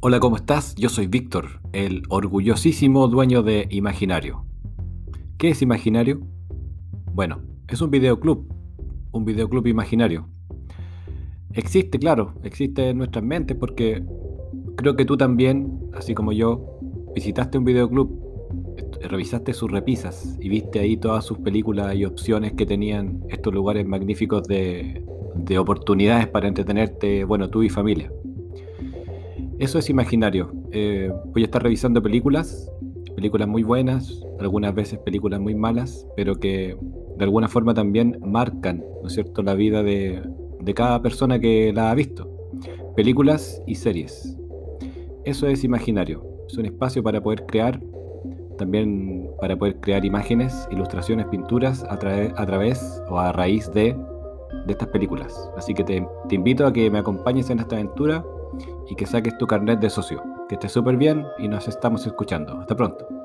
[0.00, 0.76] Hola, ¿cómo estás?
[0.76, 4.44] Yo soy Víctor, el orgullosísimo dueño de Imaginario.
[5.38, 6.20] ¿Qué es Imaginario?
[7.12, 8.46] Bueno, es un videoclub,
[9.10, 10.28] un videoclub imaginario.
[11.52, 14.04] Existe, claro, existe en nuestras mentes porque
[14.76, 16.78] creo que tú también, así como yo,
[17.16, 18.08] visitaste un videoclub,
[19.02, 23.84] revisaste sus repisas y viste ahí todas sus películas y opciones que tenían estos lugares
[23.84, 25.04] magníficos de,
[25.34, 28.12] de oportunidades para entretenerte, bueno, tú y familia.
[29.58, 30.52] Eso es imaginario.
[30.70, 32.70] Eh, voy a estar revisando películas,
[33.16, 36.76] películas muy buenas, algunas veces películas muy malas, pero que
[37.16, 40.22] de alguna forma también marcan, ¿no es cierto?, la vida de,
[40.76, 42.30] cada persona que la ha visto.
[42.94, 44.38] Películas y series.
[45.24, 46.22] Eso es imaginario.
[46.46, 47.80] Es un espacio para poder crear,
[48.58, 53.96] también para poder crear imágenes, ilustraciones, pinturas a, través o a raíz de,
[54.68, 55.50] estas películas.
[55.56, 58.24] Así que te invito a que me acompañes en esta aventura
[58.88, 60.22] y que saques tu carnet de socio.
[60.48, 62.58] Que estés súper bien y nos estamos escuchando.
[62.58, 63.17] Hasta pronto.